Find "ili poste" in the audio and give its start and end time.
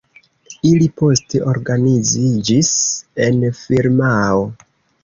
0.69-1.41